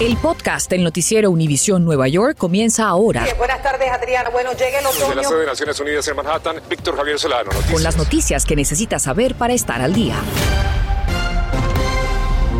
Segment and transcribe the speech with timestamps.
[0.00, 3.24] El podcast del noticiero Univisión Nueva York comienza ahora.
[3.38, 4.30] buenas tardes, Adriana.
[4.30, 5.06] Bueno, llega el otoño.
[5.06, 7.44] Desde la sede de Naciones Unidas en Manhattan, Víctor Javier Solano.
[7.44, 7.72] Noticias.
[7.72, 10.16] Con las noticias que necesitas saber para estar al día.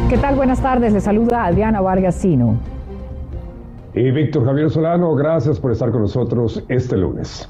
[0.08, 0.36] ¿Qué tal?
[0.36, 0.92] Buenas tardes.
[0.92, 2.60] Le saluda Adriana Vargas Sino.
[3.94, 7.48] Y Víctor Javier Solano, gracias por estar con nosotros este lunes.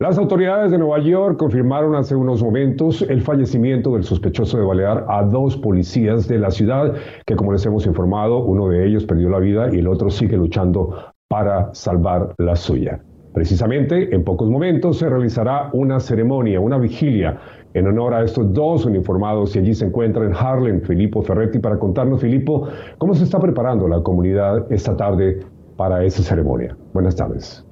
[0.00, 5.04] Las autoridades de Nueva York confirmaron hace unos momentos el fallecimiento del sospechoso de balear
[5.10, 6.94] a dos policías de la ciudad,
[7.26, 10.38] que como les hemos informado, uno de ellos perdió la vida y el otro sigue
[10.38, 13.02] luchando para salvar la suya.
[13.34, 17.38] Precisamente, en pocos momentos se realizará una ceremonia, una vigilia
[17.74, 21.78] en honor a estos dos uniformados y allí se encuentra en Harlem Filippo Ferretti para
[21.78, 25.40] contarnos, Filippo, cómo se está preparando la comunidad esta tarde
[25.76, 26.74] para esa ceremonia.
[26.94, 27.66] Buenas tardes.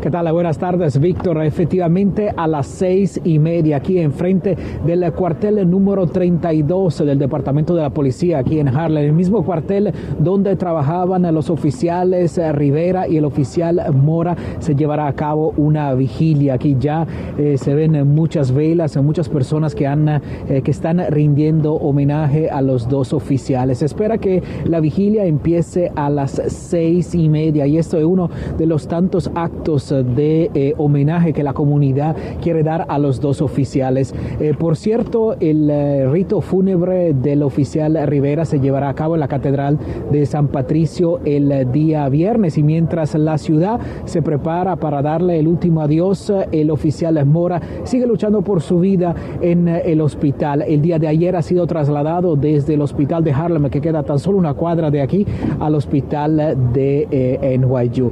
[0.00, 0.32] ¿Qué tal?
[0.32, 1.44] Buenas tardes, Víctor.
[1.44, 7.82] Efectivamente, a las seis y media, aquí enfrente del cuartel número 32 del Departamento de
[7.82, 13.26] la Policía, aquí en Harlem, el mismo cuartel donde trabajaban los oficiales Rivera y el
[13.26, 16.54] oficial Mora, se llevará a cabo una vigilia.
[16.54, 21.74] Aquí ya eh, se ven muchas velas, muchas personas que, han, eh, que están rindiendo
[21.74, 23.82] homenaje a los dos oficiales.
[23.82, 28.64] Espera que la vigilia empiece a las seis y media y esto es uno de
[28.64, 34.14] los tantos actos de eh, homenaje que la comunidad quiere dar a los dos oficiales.
[34.40, 39.20] Eh, por cierto, el eh, rito fúnebre del oficial Rivera se llevará a cabo en
[39.20, 39.78] la Catedral
[40.10, 45.48] de San Patricio el día viernes y mientras la ciudad se prepara para darle el
[45.48, 50.62] último adiós, el oficial Mora sigue luchando por su vida en el hospital.
[50.62, 54.18] El día de ayer ha sido trasladado desde el hospital de Harlem, que queda tan
[54.18, 55.26] solo una cuadra de aquí,
[55.58, 58.10] al hospital de NYU.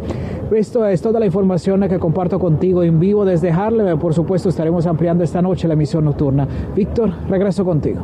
[0.50, 3.98] Esto es toda la información que comparto contigo en vivo desde Harlem.
[3.98, 6.48] Por supuesto, estaremos ampliando esta noche la emisión nocturna.
[6.74, 8.00] Víctor, regreso contigo.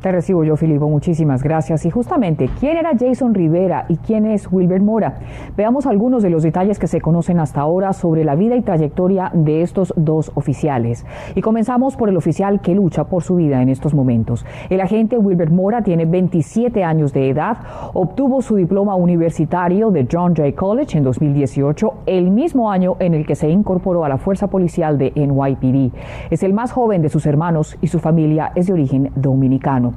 [0.00, 0.88] Te recibo yo, Filipo.
[0.88, 1.86] Muchísimas gracias.
[1.86, 5.18] Y justamente, ¿quién era Jason Rivera y quién es Wilbert Mora?
[5.56, 9.30] Veamos algunos de los detalles que se conocen hasta ahora sobre la vida y trayectoria
[9.32, 11.06] de estos dos oficiales.
[11.34, 14.44] Y comenzamos por el oficial que lucha por su vida en estos momentos.
[14.68, 17.56] El agente Wilbert Mora tiene 27 años de edad,
[17.94, 23.26] obtuvo su diploma universitario de John Jay College en 2018, el mismo año en el
[23.26, 25.94] que se incorporó a la fuerza policial de NYPD.
[26.30, 29.95] Es el más joven de sus hermanos y su familia es de origen dominicano.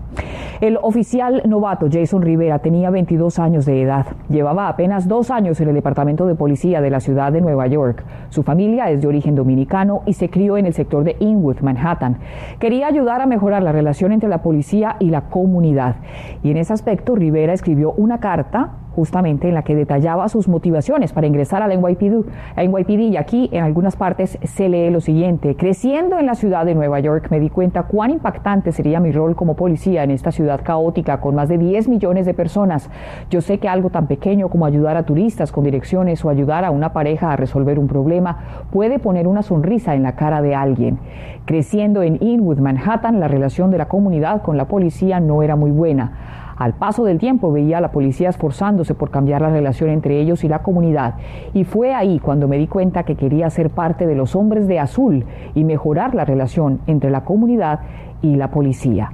[0.62, 4.08] El oficial novato Jason Rivera tenía 22 años de edad.
[4.28, 8.04] Llevaba apenas dos años en el Departamento de Policía de la ciudad de Nueva York.
[8.28, 12.18] Su familia es de origen dominicano y se crió en el sector de Inwood, Manhattan.
[12.60, 15.96] Quería ayudar a mejorar la relación entre la policía y la comunidad.
[16.44, 21.14] Y en ese aspecto, Rivera escribió una carta justamente en la que detallaba sus motivaciones
[21.14, 23.00] para ingresar a la NYPD.
[23.00, 27.00] Y aquí en algunas partes se lee lo siguiente, creciendo en la ciudad de Nueva
[27.00, 31.20] York me di cuenta cuán impactante sería mi rol como policía en esta ciudad caótica
[31.20, 32.90] con más de 10 millones de personas.
[33.30, 36.72] Yo sé que algo tan pequeño como ayudar a turistas con direcciones o ayudar a
[36.72, 41.00] una pareja a resolver un problema puede poner una sonrisa en la cara de alguien.
[41.46, 45.72] Creciendo en Inwood, Manhattan, la relación de la comunidad con la policía no era muy
[45.72, 46.39] buena.
[46.60, 50.44] Al paso del tiempo veía a la policía esforzándose por cambiar la relación entre ellos
[50.44, 51.16] y la comunidad
[51.54, 54.78] y fue ahí cuando me di cuenta que quería ser parte de los hombres de
[54.78, 55.24] azul
[55.56, 57.80] y mejorar la relación entre la comunidad
[58.22, 59.10] y la policía.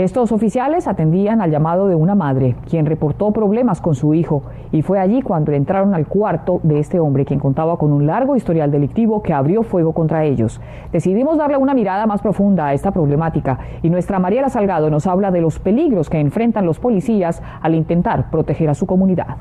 [0.00, 4.80] Estos oficiales atendían al llamado de una madre, quien reportó problemas con su hijo, y
[4.80, 8.70] fue allí cuando entraron al cuarto de este hombre, quien contaba con un largo historial
[8.70, 10.58] delictivo que abrió fuego contra ellos.
[10.90, 15.30] Decidimos darle una mirada más profunda a esta problemática, y nuestra Mariela Salgado nos habla
[15.30, 19.36] de los peligros que enfrentan los policías al intentar proteger a su comunidad.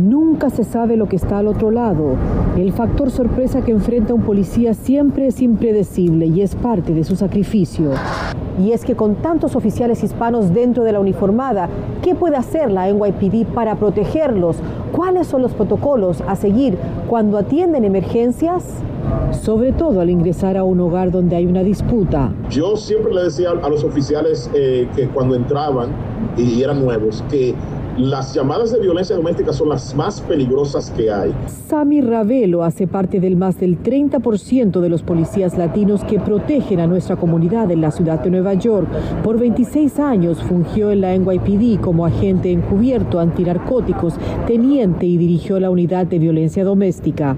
[0.00, 2.14] Nunca se sabe lo que está al otro lado.
[2.56, 7.16] El factor sorpresa que enfrenta un policía siempre es impredecible y es parte de su
[7.16, 7.90] sacrificio.
[8.62, 11.68] Y es que con tantos oficiales hispanos dentro de la uniformada,
[12.02, 14.58] ¿qué puede hacer la NYPD para protegerlos?
[14.92, 16.76] ¿Cuáles son los protocolos a seguir
[17.08, 18.64] cuando atienden emergencias?
[19.32, 22.32] Sobre todo al ingresar a un hogar donde hay una disputa.
[22.50, 25.90] Yo siempre le decía a los oficiales eh, que cuando entraban
[26.36, 27.54] y eran nuevos, que
[27.98, 31.34] las llamadas de violencia doméstica son las más peligrosas que hay.
[31.66, 36.86] Sammy Ravelo hace parte del más del 30% de los policías latinos que protegen a
[36.86, 38.86] nuestra comunidad en la ciudad de Nueva York.
[39.24, 44.14] Por 26 años fungió en la NYPD como agente encubierto antinarcóticos,
[44.46, 47.36] teniente y dirigió la unidad de violencia doméstica.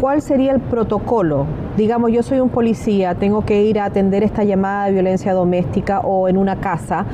[0.00, 1.46] ¿Cuál sería el protocolo?
[1.76, 6.00] Digamos, yo soy un policía, tengo que ir a atender esta llamada de violencia doméstica
[6.00, 7.06] o en una casa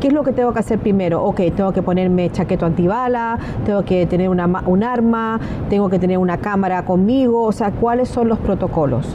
[0.00, 1.22] ¿Qué es lo que tengo que hacer primero?
[1.22, 5.38] Ok, tengo que ponerme chaqueto antibala, tengo que tener una, un arma,
[5.68, 9.06] tengo que tener una cámara conmigo, o sea, ¿cuáles son los protocolos?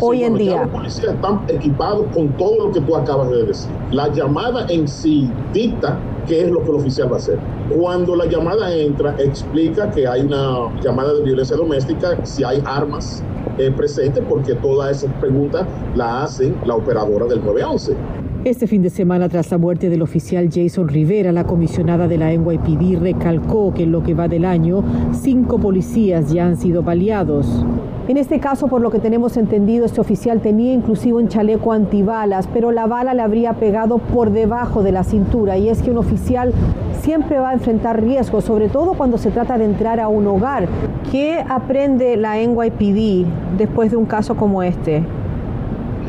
[0.00, 0.62] hoy en día.
[0.62, 3.70] los policías están equipados con todo lo que tú acabas de decir.
[3.92, 7.38] La llamada en sí dicta qué es lo que el oficial va a hacer.
[7.76, 13.22] Cuando la llamada entra, explica que hay una llamada de violencia doméstica, si hay armas
[13.58, 17.94] eh, presentes, porque todas esas preguntas la hacen la operadora del 911.
[18.44, 22.32] Este fin de semana, tras la muerte del oficial Jason Rivera, la comisionada de la
[22.32, 27.64] NYPD recalcó que en lo que va del año, cinco policías ya han sido baleados.
[28.08, 32.48] En este caso, por lo que tenemos entendido, este oficial tenía inclusive un chaleco antibalas,
[32.52, 35.56] pero la bala le habría pegado por debajo de la cintura.
[35.56, 36.52] Y es que un oficial
[37.00, 40.66] siempre va a enfrentar riesgos, sobre todo cuando se trata de entrar a un hogar.
[41.12, 43.24] ¿Qué aprende la NYPD
[43.56, 45.04] después de un caso como este?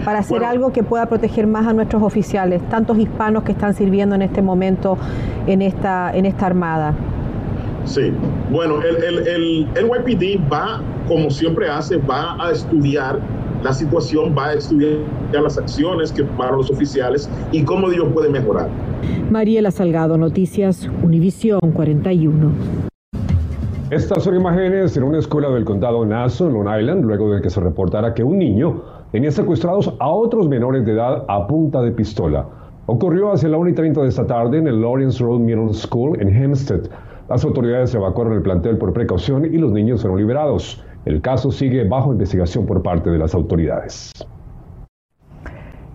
[0.03, 4.15] Para hacer algo que pueda proteger más a nuestros oficiales, tantos hispanos que están sirviendo
[4.15, 4.97] en este momento
[5.47, 6.93] en esta, en esta armada.
[7.85, 8.13] Sí,
[8.49, 13.19] bueno, el, el, el NYPD va, como siempre hace, va a estudiar
[13.63, 14.99] la situación, va a estudiar
[15.31, 18.69] las acciones que tomaron los oficiales y cómo ellos pueden mejorar.
[19.31, 22.51] Mariela Salgado, Noticias Univisión 41.
[23.89, 27.59] Estas son imágenes en una escuela del condado Nassau, Long Island, luego de que se
[27.59, 28.81] reportara que un niño
[29.13, 32.47] tenía secuestrados a otros menores de edad a punta de pistola.
[32.87, 36.19] Ocurrió hacia la 1 y 30 de esta tarde en el Lawrence Road Middle School
[36.19, 36.89] en Hempstead.
[37.29, 40.83] Las autoridades evacuaron el plantel por precaución y los niños fueron liberados.
[41.05, 44.11] El caso sigue bajo investigación por parte de las autoridades.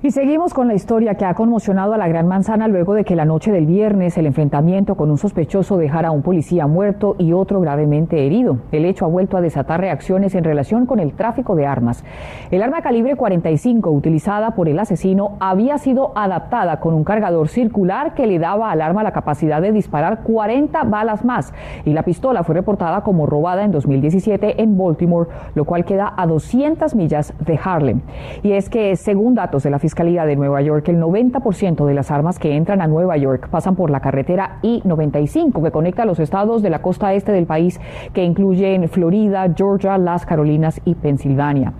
[0.00, 3.17] Y seguimos con la historia que ha conmocionado a la Gran Manzana luego de que
[3.17, 7.33] la noche del viernes el enfrentamiento con un sospechoso dejara a un policía muerto y
[7.33, 8.59] otro gravemente herido.
[8.71, 12.05] El hecho ha vuelto a desatar reacciones en relación con el tráfico de armas.
[12.53, 18.15] El arma calibre 45 utilizada por el asesino había sido adaptada con un cargador circular
[18.15, 21.53] que le daba al arma la capacidad de disparar 40 balas más
[21.85, 26.25] y la pistola fue reportada como robada en 2017 en Baltimore, lo cual queda a
[26.29, 28.00] 200 millas de Harlem.
[28.45, 32.11] Y es que según datos de la Fiscalía de Nueva York, el 90% de las
[32.11, 36.19] armas que entran a Nueva York pasan por la carretera I-95 que conecta a los
[36.19, 37.81] estados de la costa este del país
[38.12, 41.73] que incluyen Florida, Georgia, las Carolinas y Pensilvania.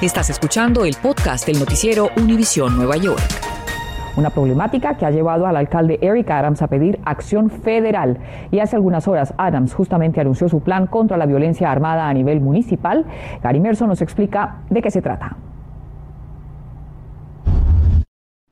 [0.00, 3.20] Estás escuchando el podcast del noticiero Univisión Nueva York
[4.16, 8.18] una problemática que ha llevado al alcalde Eric Adams a pedir acción federal.
[8.52, 12.40] Y hace algunas horas Adams justamente anunció su plan contra la violencia armada a nivel
[12.40, 13.04] municipal.
[13.42, 15.36] Gary Merson nos explica de qué se trata.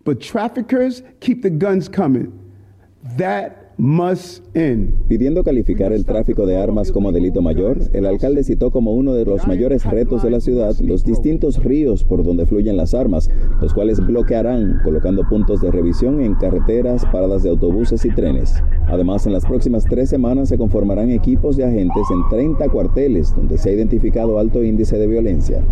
[0.05, 2.33] But traffickers keep the guns coming.
[3.19, 4.95] That must end.
[5.09, 9.25] Pidiendo calificar el tráfico de armas como delito mayor, el alcalde citó como uno de
[9.25, 13.75] los mayores retos de la ciudad los distintos ríos por donde fluyen las armas, los
[13.75, 18.63] cuales bloquearán colocando puntos de revisión en carreteras, paradas de autobuses y trenes.
[18.89, 23.59] Además, en las próximas tres semanas se conformarán equipos de agentes en 30 cuarteles donde
[23.59, 25.63] se ha identificado alto índice de violencia.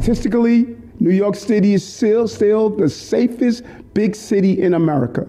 [0.00, 5.26] Statistically, New York City is still, still the safest big city in America.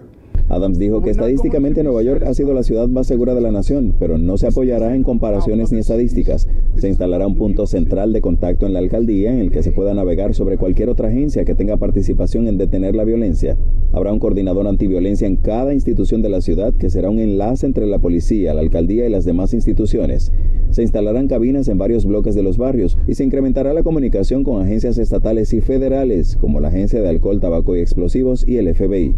[0.48, 3.92] Adams dijo que estadísticamente Nueva York ha sido la ciudad más segura de la nación,
[3.98, 6.46] pero no se apoyará en comparaciones ni estadísticas.
[6.76, 9.94] Se instalará un punto central de contacto en la alcaldía en el que se pueda
[9.94, 13.56] navegar sobre cualquier otra agencia que tenga participación en detener la violencia.
[13.94, 17.86] Habrá un coordinador antiviolencia en cada institución de la ciudad que será un enlace entre
[17.86, 20.32] la policía, la alcaldía y las demás instituciones.
[20.70, 24.60] Se instalarán cabinas en varios bloques de los barrios y se incrementará la comunicación con
[24.60, 29.14] agencias estatales y federales como la Agencia de Alcohol, Tabaco y Explosivos y el FBI.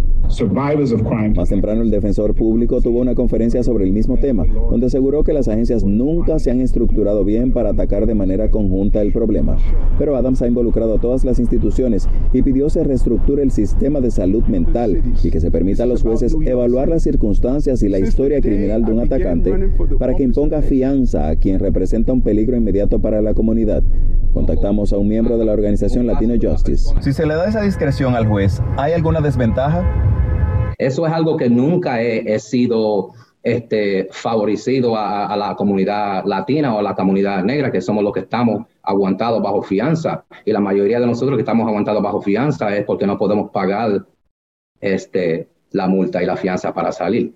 [1.35, 5.33] Más temprano, el defensor público tuvo una conferencia sobre el mismo tema, donde aseguró que
[5.33, 9.56] las agencias nunca se han estructurado bien para atacar de manera conjunta el problema.
[9.99, 14.11] Pero Adams ha involucrado a todas las instituciones y pidió se reestructure el sistema de
[14.11, 14.65] salud mental
[15.23, 18.92] y que se permita a los jueces evaluar las circunstancias y la historia criminal de
[18.92, 19.52] un atacante
[19.99, 23.82] para que imponga fianza a quien representa un peligro inmediato para la comunidad.
[24.35, 26.92] Contactamos a un miembro de la organización Latino Justice.
[27.00, 29.85] Si se le da esa discreción al juez, ¿hay alguna desventaja?
[30.78, 36.82] Eso es algo que nunca he, sido este, favorecido a, la comunidad latina o a
[36.82, 40.25] la comunidad negra, que somos los que estamos aguantados bajo fianza.
[40.44, 44.04] Y la mayoría de nosotros que estamos aguantados bajo fianza es porque no podemos pagar
[44.80, 47.35] este, la multa y la fianza para salir.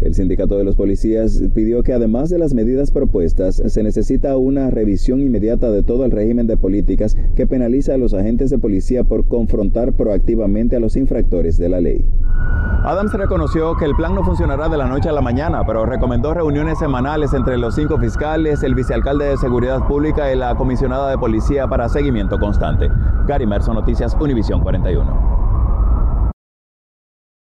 [0.00, 4.68] El sindicato de los policías pidió que además de las medidas propuestas, se necesita una
[4.68, 9.04] revisión inmediata de todo el régimen de políticas que penaliza a los agentes de policía
[9.04, 12.04] por confrontar proactivamente a los infractores de la ley.
[12.84, 16.34] Adams reconoció que el plan no funcionará de la noche a la mañana, pero recomendó
[16.34, 21.16] reuniones semanales entre los cinco fiscales, el vicealcalde de Seguridad Pública y la comisionada de
[21.16, 22.90] policía para seguimiento constante.
[23.26, 25.43] Gary Merson, Noticias Univisión 41.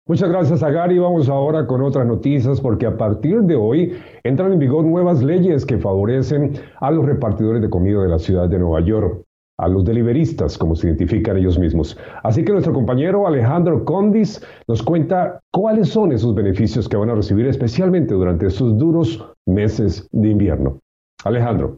[0.08, 0.98] Muchas gracias a Gary.
[0.98, 3.92] Vamos ahora con otras noticias porque a partir de hoy
[4.24, 8.48] entran en vigor nuevas leyes que favorecen a los repartidores de comida de la ciudad
[8.48, 9.22] de Nueva York,
[9.58, 11.98] a los deliveristas, como se identifican ellos mismos.
[12.22, 17.14] Así que nuestro compañero Alejandro Condis nos cuenta cuáles son esos beneficios que van a
[17.14, 20.78] recibir especialmente durante estos duros meses de invierno.
[21.22, 21.76] Alejandro.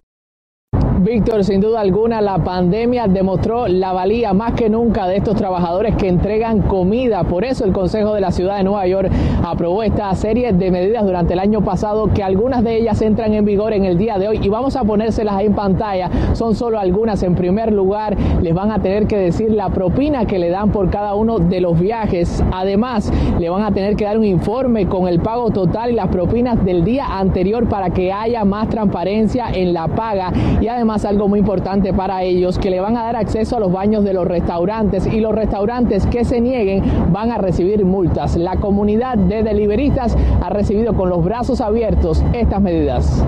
[1.00, 5.96] Víctor, sin duda alguna, la pandemia demostró la valía más que nunca de estos trabajadores
[5.96, 7.24] que entregan comida.
[7.24, 9.10] Por eso el Consejo de la Ciudad de Nueva York
[9.42, 13.46] aprobó esta serie de medidas durante el año pasado, que algunas de ellas entran en
[13.46, 16.10] vigor en el día de hoy y vamos a ponérselas en pantalla.
[16.34, 17.22] Son solo algunas.
[17.22, 20.90] En primer lugar, les van a tener que decir la propina que le dan por
[20.90, 22.44] cada uno de los viajes.
[22.52, 26.08] Además, le van a tener que dar un informe con el pago total y las
[26.08, 30.30] propinas del día anterior para que haya más transparencia en la paga.
[30.60, 33.72] Y además, algo muy importante para ellos, que le van a dar acceso a los
[33.72, 36.82] baños de los restaurantes y los restaurantes que se nieguen
[37.12, 38.36] van a recibir multas.
[38.36, 43.24] La comunidad de deliveristas ha recibido con los brazos abiertos estas medidas.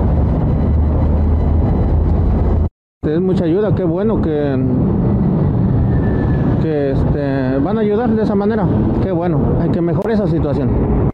[3.05, 4.65] Es mucha ayuda, qué bueno que,
[6.63, 8.67] que este, van a ayudar de esa manera.
[9.03, 11.13] Qué bueno, hay que mejorar esa situación.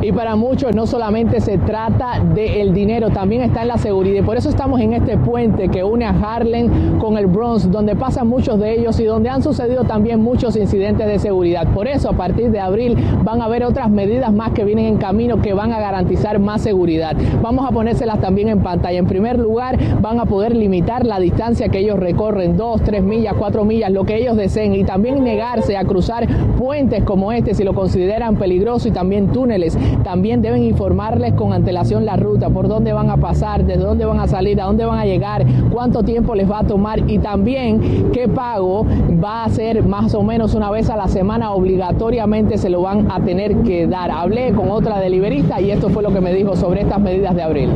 [0.00, 4.22] Y para muchos no solamente se trata del dinero, también está en la seguridad.
[4.22, 7.96] Y por eso estamos en este puente que une a Harlem con el Bronx, donde
[7.96, 11.66] pasan muchos de ellos y donde han sucedido también muchos incidentes de seguridad.
[11.74, 14.96] Por eso a partir de abril van a haber otras medidas más que vienen en
[14.98, 17.16] camino que van a garantizar más seguridad.
[17.42, 18.98] Vamos a ponérselas también en pantalla.
[18.98, 23.34] En primer lugar, van a poder limitar la distancia que ellos recorren, dos, tres millas,
[23.38, 26.26] cuatro millas, lo que ellos deseen, y también negarse a cruzar
[26.56, 32.04] puentes como este si lo consideran peligroso y también túneles también deben informarles con antelación
[32.04, 34.98] la ruta, por dónde van a pasar, desde dónde van a salir, a dónde van
[34.98, 38.86] a llegar, cuánto tiempo les va a tomar y también qué pago
[39.22, 43.10] va a ser más o menos una vez a la semana obligatoriamente se lo van
[43.10, 44.10] a tener que dar.
[44.10, 47.42] Hablé con otra deliberista y esto fue lo que me dijo sobre estas medidas de
[47.42, 47.70] abril.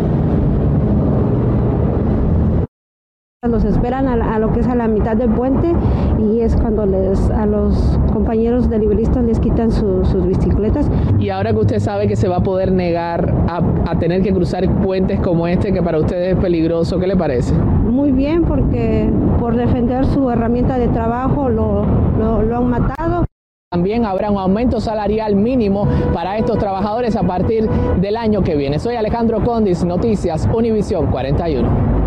[3.45, 5.75] Los esperan a, lo que es a la mitad del puente
[6.17, 10.89] y es cuando les a los compañeros de libristas les quitan sus bicicletas.
[11.19, 14.65] Y ahora que usted sabe que se va a poder negar a, tener que cruzar
[14.85, 17.53] puentes como este, que para ustedes es peligroso, ¿qué le parece?
[17.53, 21.85] Muy bien, porque por defender su herramienta de trabajo lo,
[22.17, 23.25] lo han matado.
[23.73, 27.69] También habrá un aumento salarial mínimo para estos trabajadores a partir
[28.01, 28.79] del año que viene.
[28.79, 32.02] Soy Alejandro Condis, Noticias Univisión 41.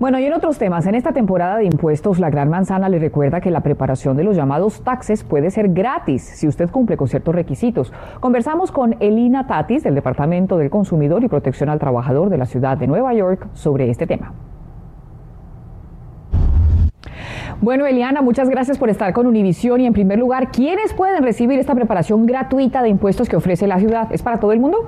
[0.00, 3.42] Bueno, y en otros temas, en esta temporada de impuestos, la Gran Manzana le recuerda
[3.42, 7.34] que la preparación de los llamados taxes puede ser gratis si usted cumple con ciertos
[7.34, 7.92] requisitos.
[8.18, 12.78] Conversamos con Elina Tatis del Departamento del Consumidor y Protección al Trabajador de la ciudad
[12.78, 14.32] de Nueva York sobre este tema.
[17.62, 19.82] Bueno, Eliana, muchas gracias por estar con Univisión.
[19.82, 23.78] Y en primer lugar, ¿quiénes pueden recibir esta preparación gratuita de impuestos que ofrece la
[23.78, 24.08] ciudad?
[24.12, 24.78] ¿Es para todo el mundo?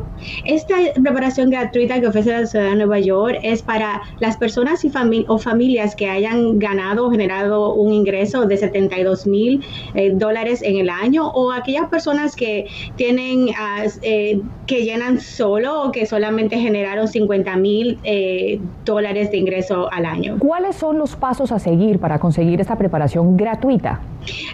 [0.47, 4.93] Esta preparación gratuita que ofrece la ciudad de Nueva York es para las personas y
[5.29, 9.63] o familias que hayan ganado o generado un ingreso de 72 mil
[9.95, 15.83] eh, dólares en el año o aquellas personas que tienen, ah, eh, que llenan solo
[15.83, 20.37] o que solamente generaron 50 mil eh, dólares de ingreso al año.
[20.39, 24.01] ¿Cuáles son los pasos a seguir para conseguir esta preparación gratuita?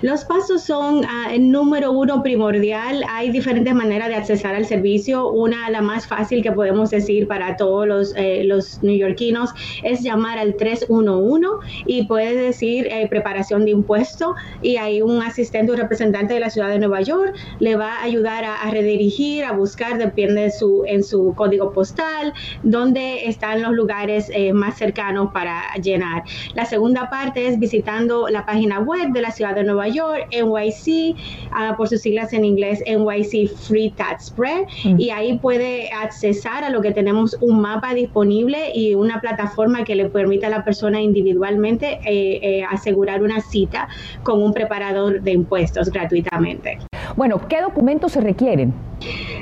[0.01, 3.05] Los pasos son, ah, el número uno, primordial.
[3.09, 5.29] Hay diferentes maneras de accesar al servicio.
[5.29, 9.51] Una, la más fácil que podemos decir para todos los, eh, los neoyorquinos,
[9.83, 11.19] es llamar al 311
[11.87, 16.51] y puede decir eh, preparación de impuesto y hay un asistente o representante de la
[16.51, 20.85] ciudad de Nueva York le va a ayudar a, redirigir, a buscar, depende de su,
[20.87, 26.23] en su código postal, dónde están los lugares eh, más cercanos para llenar.
[26.55, 27.59] La segunda parte es
[28.07, 31.17] la página web de la ciudad de Nueva York, NYC,
[31.51, 35.01] ah, por sus siglas en inglés, NYC Free Tax Spread, mm.
[35.01, 39.95] y ahí puede accesar a lo que tenemos un mapa disponible y una plataforma que
[39.95, 43.89] le permita a la persona individualmente eh, eh, asegurar una cita
[44.23, 46.79] con un preparador de impuestos gratuitamente.
[47.17, 48.73] Bueno, ¿qué documentos se requieren?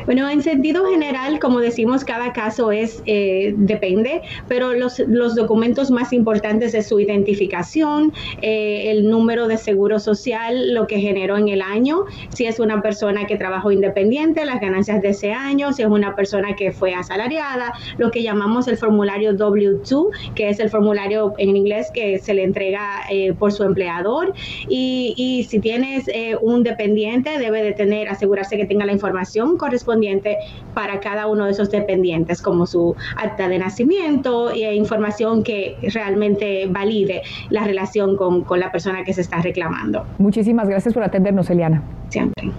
[0.06, 5.90] Bueno, en sentido general, como decimos, cada caso es eh, depende, pero los, los, documentos
[5.90, 11.48] más importantes es su identificación, eh, el número de seguro social, lo que generó en
[11.48, 15.82] el año, si es una persona que trabajó independiente, las ganancias de ese año, si
[15.82, 20.70] es una persona que fue asalariada, lo que llamamos el formulario W2, que es el
[20.70, 24.34] formulario en inglés que se le entrega eh, por su empleador,
[24.68, 26.04] y, y si tienes
[26.40, 29.56] un dependiente, debe de tener, asegurarse que tenga la información
[29.96, 30.38] correspondiente
[30.74, 36.66] para cada uno de esos dependientes, como su acta de nacimiento e información que realmente
[36.70, 40.04] valide la relación con, con la persona que se está reclamando.
[40.18, 41.82] Muchísimas gracias por atendernos, Eliana.
[42.08, 42.50] Siempre.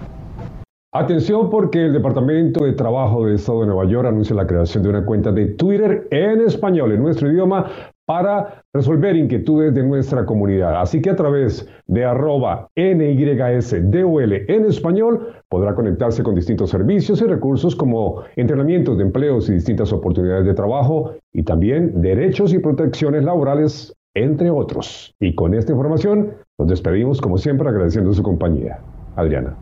[0.92, 4.88] Atención porque el Departamento de Trabajo del Estado de Nueva York anuncia la creación de
[4.88, 7.70] una cuenta de Twitter en español, en nuestro idioma,
[8.08, 10.80] para resolver inquietudes de nuestra comunidad.
[10.80, 17.26] Así que a través de arroba NYSDOL en español podrá conectarse con distintos servicios y
[17.26, 23.24] recursos como entrenamientos de empleos y distintas oportunidades de trabajo y también derechos y protecciones
[23.24, 25.14] laborales, entre otros.
[25.20, 28.78] Y con esta información nos despedimos como siempre agradeciendo su compañía.
[29.16, 29.54] Adriana.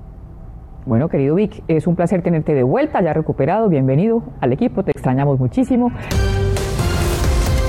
[0.85, 3.69] Bueno, querido Vic, es un placer tenerte de vuelta, ya recuperado.
[3.69, 5.91] Bienvenido al equipo, te extrañamos muchísimo.